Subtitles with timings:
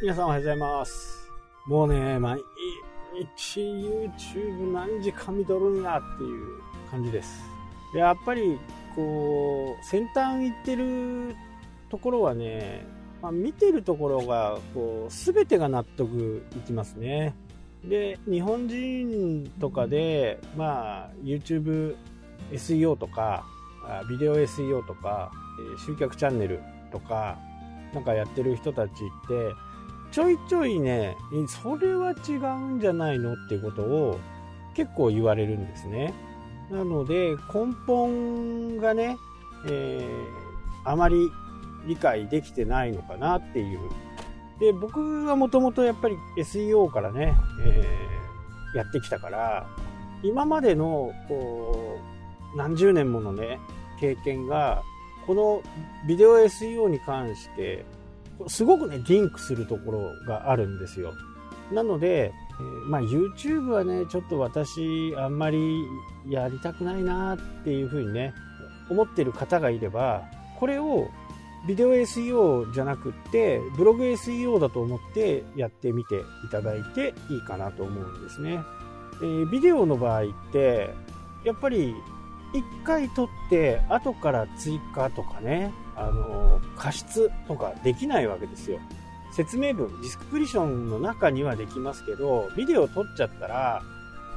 [0.00, 1.28] 皆さんおはようございます。
[1.66, 2.40] もうね、毎
[3.36, 7.42] 日 YouTube 何時間見とるんやっていう感じです。
[7.96, 8.60] やっぱり、
[8.94, 11.34] こう、先端行ってる
[11.90, 12.86] ところはね、
[13.20, 17.34] まあ、見てるところが、こう、すべてが納得いきますね。
[17.84, 21.96] で、日本人とかで、まあ、YouTube
[22.52, 23.44] SEO とか、
[24.08, 25.32] ビデオ SEO とか、
[25.84, 26.60] 集客チャンネル
[26.92, 27.36] とか、
[27.92, 28.92] なんかやってる人たちっ
[29.26, 29.67] て、
[30.10, 31.16] ちょいちょいね、
[31.62, 34.18] それは違うんじゃないのっていうことを
[34.74, 36.14] 結構言われるんですね。
[36.70, 39.16] なので、根本がね、
[39.66, 40.48] えー
[40.84, 41.30] あまり
[41.86, 43.80] 理解できてないのかなっていう。
[44.58, 49.66] で、僕はもともとやっぱり SEO からね、えーやってきたから、
[50.22, 51.98] 今までの、こ
[52.54, 53.58] う、何十年ものね、
[53.98, 54.82] 経験が、
[55.26, 55.62] この
[56.06, 57.84] ビデオ SEO に関して、
[58.46, 61.12] すごくね、リンクするところがあるんですよ。
[61.72, 65.84] なので、えーまあ YouTube はね、ちょっと私、あんまり
[66.28, 68.34] やりたくないなっていうふうにね、
[68.90, 70.22] 思ってる方がいれば、
[70.58, 71.08] これを
[71.66, 78.60] ビデオ SEO じゃなくって、ブログ SEO だと思ってやってみていただいていいかなと思うんですね。
[79.20, 80.94] えービデオの場合って、
[81.44, 81.94] やっぱり
[82.54, 88.78] 一回撮って後から追加とかね、あの、加湿とかできないわけですよ。
[89.32, 93.82] 説明文、ディスクプリションの中にはできますけど、ビデオ撮っちゃったら、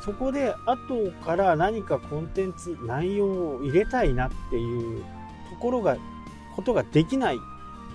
[0.00, 5.04] そこで後から何かコンテンツ、内容を入れたいなっていう
[5.50, 5.96] ところが、
[6.56, 7.38] ことができない。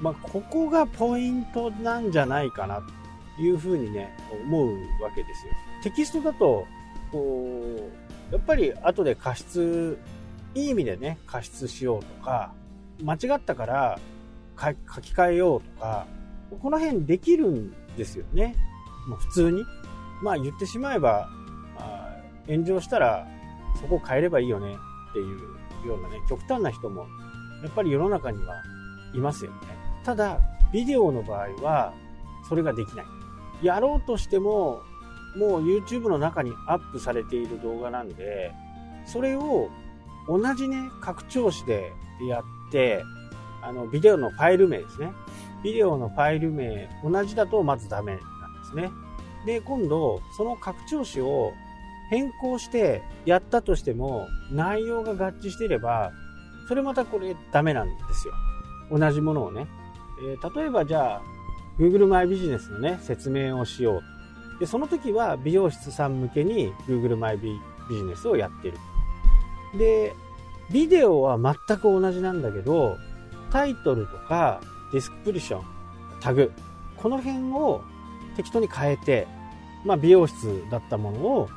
[0.02, 2.82] まあ、ここがポイントなんじゃないかな
[3.38, 4.70] というふうにね、思う
[5.02, 5.54] わけですよ。
[5.84, 6.66] テキストだと、
[7.12, 7.90] こ
[8.32, 9.98] う、やっぱり後で加湿、
[10.54, 12.52] いい意味でね、加湿しようとか、
[13.04, 14.00] 間違ったから
[14.58, 16.06] 書き換えようとか、
[16.62, 18.56] この辺できるんですよね。
[19.08, 19.64] もう普通に。
[20.24, 21.30] まあ言ってしまえば、
[21.78, 22.16] あ
[22.48, 23.28] 炎上したら
[23.80, 24.74] そこ変えればいいよね
[25.10, 27.06] っていうようなね、極端な人も
[27.64, 28.64] やっぱり世の中には
[29.14, 29.58] いますよね。
[30.04, 30.40] ただ、
[30.72, 31.94] ビデオの場合は
[32.48, 33.06] それができない。
[33.62, 34.82] やろうとしても、
[35.38, 38.54] もう YouTube の中にアップされている動画なんで、
[39.06, 39.70] それを
[40.28, 41.92] 同じね、拡張子で
[42.28, 42.44] やっ
[42.76, 43.06] て、
[43.62, 45.14] あの、ビデオのファイル名ですね。
[45.64, 48.26] ビデオのファイル名、同じだとまずダメなんで
[48.70, 48.92] すね。
[49.46, 51.54] で、今度、その拡張子を
[52.10, 56.12] 変更してやったとしても、内容が合致していれば、
[56.68, 58.34] それまたこれダメなんですよ。
[58.92, 59.68] 同じものをね。
[60.30, 61.22] えー例えばじゃあ、
[61.80, 64.02] Google マイビジネスのね、説明をしよう
[64.54, 64.60] と。
[64.60, 67.60] で、その時は美容室さん向けに Google マイビ
[67.90, 68.78] ビジネスをやってる。
[69.78, 70.14] で、
[70.72, 72.98] ビデオは全く同じなんだけど、
[73.52, 74.62] タイトルとか
[74.92, 75.64] ディスクプリション、
[76.20, 76.52] タグ、
[76.98, 77.82] この辺を
[78.36, 79.28] 適当に変えて、
[79.86, 81.50] まあ美容室だったものを、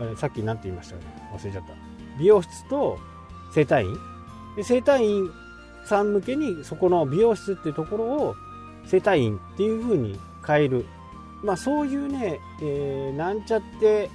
[0.00, 1.72] えさっき何て言いましたかね忘れちゃった。
[2.18, 2.98] 美容室と
[3.52, 3.98] 整体院
[4.56, 5.30] で整体院
[5.84, 8.34] さん向けにそこの美容室っていうところを
[8.86, 10.86] 整体院っていう風に変える。
[11.42, 14.10] まあそういうね、えーなんちゃって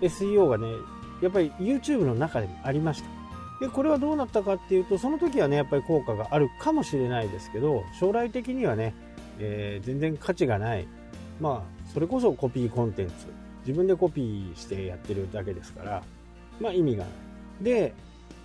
[0.00, 0.68] SEO がね、
[1.20, 3.19] やっぱり YouTube の中でもありました。
[3.60, 8.94] で、これはどうなったかっていうと、その時はね、やっぱり効果があるかもしれないですけど、将来的にはね、
[9.38, 10.86] えー全然価値がない。
[11.40, 13.12] まあ、それこそコピーコンテンツ。
[13.66, 16.02] 自分でコピーしてやってるだけですから、
[16.60, 17.64] まあ意味がない。
[17.64, 17.94] で、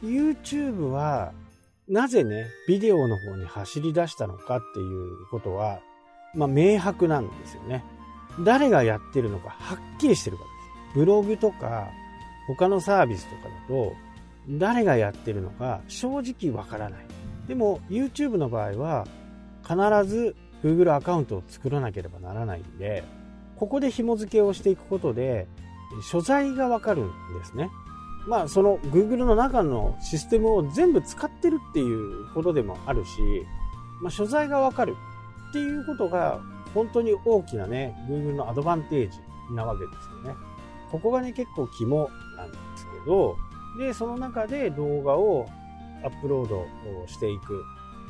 [0.03, 1.31] YouTube は、
[1.87, 5.79] なぜね、ビデオの方に走り出したのかっていうことは、
[6.33, 7.83] まあ明白なんですよね。
[8.43, 10.55] 誰がやってるのかはっきりしてるからで
[10.93, 10.99] す。
[10.99, 11.89] ブログとか、
[12.47, 13.93] 他のサービスとかだと、
[14.49, 16.99] 誰がやってるのか正直わからない。
[17.47, 19.05] でも YouTube の場合は
[19.63, 19.75] 必
[20.09, 23.03] ず Google アカウントを作らなければならないんで、
[23.57, 25.47] ここで紐付けをしていくことで
[26.09, 27.07] 所在がわかるん
[27.39, 27.69] ですね。
[28.27, 33.11] まあその Google の中のシステムを全部使ってるっていうことでもあるし、
[34.01, 34.95] まあ所在がわかる
[35.49, 36.41] っていうことが
[36.73, 39.19] 本当に大きなね、Google のアドバンテージ
[39.53, 40.35] なわけですよね。
[40.91, 43.37] ここがね、結構肝なんですけど、
[43.77, 45.47] で、その中で動画を
[46.03, 46.67] アップロードを
[47.07, 47.63] していく。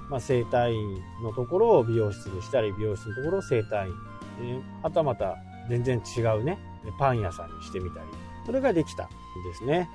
[0.10, 3.94] まあ、整体院のところを美容室にしたり、美容室のところを整体院。
[4.42, 5.36] えはたまた
[5.70, 6.60] 全然違うね、
[7.00, 8.06] パン屋さんにしてみたり。
[8.46, 9.14] それができたんで
[9.56, 9.90] すね。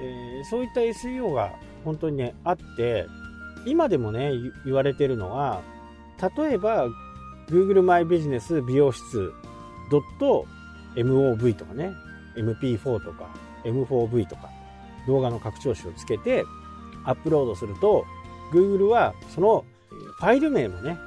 [0.00, 1.52] えーそういった SEO が
[1.84, 3.06] 本当にね、あって、
[3.66, 5.60] 今でもね、言言われてるのは、
[6.36, 6.86] 例えば、
[7.48, 9.32] Google マイビジネス美容室
[10.96, 11.92] .mov とかね、
[12.36, 13.28] MP4 とか
[13.64, 14.50] M4V とか
[15.06, 16.44] 動画の拡張子をつけて
[17.04, 18.06] アップロードすると
[18.52, 19.64] Google はその
[20.18, 20.98] ファイル名もね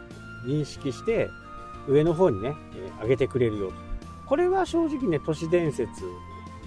[0.45, 1.29] 認識して
[1.87, 2.55] 上の方にね、
[3.01, 3.73] 上げてくれるよと。
[4.25, 6.03] これは正直ね、都市伝説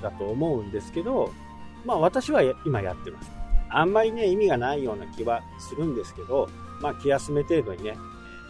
[0.00, 1.32] だと思うんですけど、
[1.84, 3.30] まあ私は今やってます。
[3.70, 6.48] あんまりね、意味がないような気はするんですけど、
[6.80, 7.96] まあ気休め程度にね、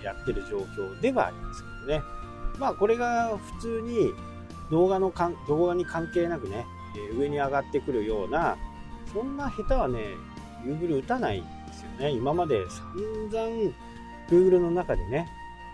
[0.04, 2.02] やってる状況ではありますけどね。
[2.58, 4.12] まあこれが普通に
[4.70, 6.66] 動画のかん動画に関係なくね、
[7.16, 8.56] 上に上がってくるような、
[9.12, 10.00] そんな下手はね、
[10.64, 12.10] Google 打たないんですよね。
[12.10, 13.72] 今まで散々
[14.28, 15.28] Google の中でね、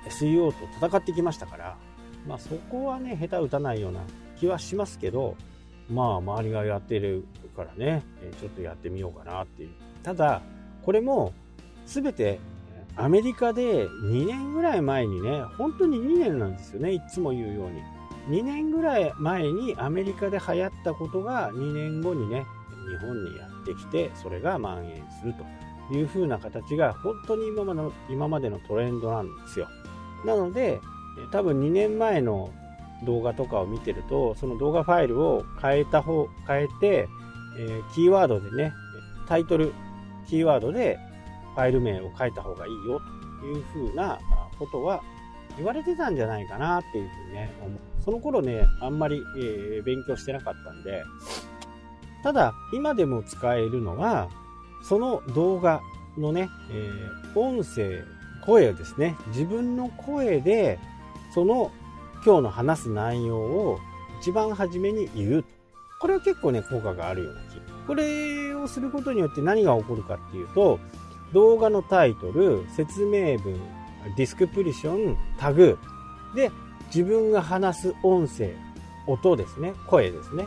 [0.08, 1.76] SEO と戦ってきましたから、
[2.26, 4.00] まあそこはね、下手打たないような
[4.36, 5.36] 気はしますけど、
[5.90, 7.24] まあ周りがやってる
[7.56, 8.02] からね、
[8.40, 9.70] ちょっとやってみようかなっていう。
[10.02, 10.42] ただ、
[10.82, 11.32] これも
[11.86, 12.40] 全て
[12.96, 17.82] アメリカで2年ぐらい前にね、本当に2年なんですよね、いつも言うように。
[18.28, 22.46] 2年ぐらい前にアメリカで流行ったことが2年後にね、
[22.88, 29.68] 日本にやってきて、それが蔓延するという風な形が本当に今までの今までのトレンドなんですよ。
[30.24, 30.80] なので、
[31.30, 32.50] 多分2年前の
[33.04, 37.08] 動画とかを見てると、その動画ファイルを変えた方、変えて、
[37.58, 38.72] えー、キーワードでね、
[39.28, 39.72] タイトル、
[40.28, 40.98] キーワードで
[41.54, 43.00] ファイル名を書いた方がいいよ
[43.40, 44.18] という風な
[44.58, 45.02] ことは
[45.56, 47.78] 言われてたんじゃないかなっていうふうにね、思う。
[48.04, 51.04] その頃ね、あんまり、えー、勉強してなかったんで、
[52.24, 54.30] ただ、今でも使えるのは、
[54.82, 55.82] その動画
[56.16, 58.02] のね、えー、音声、
[58.46, 59.14] 声ですね。
[59.28, 60.78] 自分の声で、
[61.34, 61.70] その
[62.24, 63.78] 今日の話す内容を
[64.22, 65.44] 一番初めに言う。
[66.00, 67.60] これは結構ね、効果があるような気。
[67.86, 70.80] これをすることによって何が起こるかっていうと、
[71.34, 73.60] 動画のタイトル、説明文、
[74.16, 75.78] ディスクプリション、タグ、
[76.34, 76.50] で、
[76.86, 78.54] 自分が話す音声、
[79.06, 80.46] 音ですね、声ですね。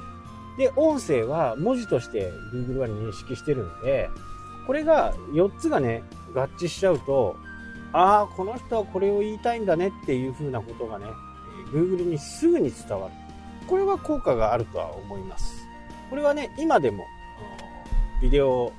[0.58, 4.10] で、音声は文字として Google は認識してるんで、
[4.66, 7.38] これが4つがね、合致しちゃうと、
[7.94, 11.06] ああ、この人はこれを言いたいんだねっていう風なことがね、
[11.72, 13.14] Google にすぐに伝わる。
[13.68, 15.66] これは効果があるとは思います。
[16.10, 17.06] これはね、今でも、
[18.22, 18.72] ビデオ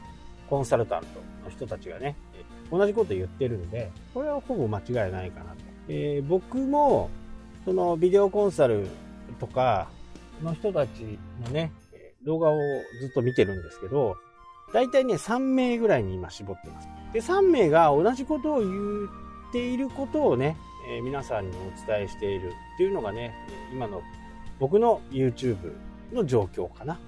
[0.50, 1.06] コンサルタント
[1.44, 2.16] の人たちがね、
[2.70, 5.58] 同じこと言ってるんで、これはほぼ間違いないかなと。
[5.88, 7.08] えー、僕も、
[7.64, 8.86] そのビデオコンサル
[9.38, 9.88] とか
[10.42, 11.72] の人たちのね、
[12.24, 12.58] 動画を
[13.00, 14.16] ずっと見てるんですけど、
[14.72, 16.88] 大体ね、3名ぐらいに今絞ってます。
[17.12, 18.68] で、3名が同じことを言
[19.48, 20.56] っていることをね、
[20.90, 23.34] えー、皆さんにお伝えしているっていうのがね、
[23.72, 24.02] 今の
[24.58, 25.56] 僕の YouTube
[26.12, 26.94] の状況かな。
[26.94, 26.98] や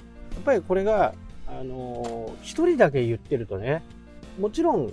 [0.41, 1.15] っぱりこれが、
[1.47, 3.82] あのー、一人だけ言ってるとね、
[4.38, 4.93] もちろん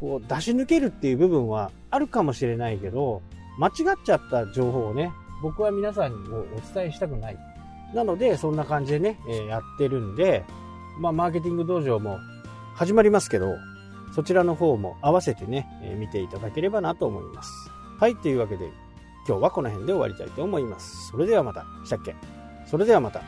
[0.00, 3.22] こう出し抜けるっていう部分はあるかもしれないけど、
[3.58, 3.72] 間違っ
[4.04, 5.12] ちゃった情報をね、
[5.42, 6.44] 僕は皆さんにお
[6.74, 7.51] 伝えしたくない。
[7.94, 10.44] なので、そんな感じでね、え、やってるんで、
[10.98, 12.18] まあ、マーケティング道場も
[12.74, 13.54] 始まりますけど、
[14.14, 17.70] そちらの方も合わせてね、え、見ていただければなと思います。
[17.98, 18.66] はい、というわけで、
[19.26, 21.08] 今日はこの辺で終わりたいと思います。
[21.10, 21.64] それではまた。
[21.84, 22.14] したっけ？
[22.66, 23.20] それではまた。